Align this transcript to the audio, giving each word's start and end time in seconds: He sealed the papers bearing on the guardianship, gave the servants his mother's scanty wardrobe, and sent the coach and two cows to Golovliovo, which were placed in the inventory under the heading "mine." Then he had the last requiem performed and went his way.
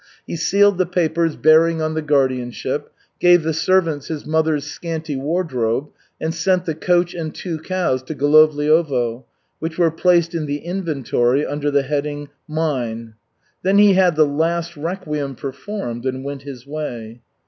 He 0.25 0.35
sealed 0.35 0.79
the 0.79 0.87
papers 0.87 1.35
bearing 1.35 1.79
on 1.79 1.93
the 1.93 2.01
guardianship, 2.01 2.91
gave 3.19 3.43
the 3.43 3.53
servants 3.53 4.07
his 4.07 4.25
mother's 4.25 4.65
scanty 4.65 5.15
wardrobe, 5.15 5.89
and 6.19 6.33
sent 6.33 6.65
the 6.65 6.73
coach 6.73 7.13
and 7.13 7.35
two 7.35 7.59
cows 7.59 8.01
to 8.05 8.15
Golovliovo, 8.15 9.25
which 9.59 9.77
were 9.77 9.91
placed 9.91 10.33
in 10.33 10.47
the 10.47 10.57
inventory 10.65 11.45
under 11.45 11.69
the 11.69 11.83
heading 11.83 12.29
"mine." 12.47 13.13
Then 13.61 13.77
he 13.77 13.93
had 13.93 14.15
the 14.15 14.25
last 14.25 14.75
requiem 14.75 15.35
performed 15.35 16.07
and 16.07 16.23
went 16.23 16.41
his 16.41 16.65
way. 16.65 17.21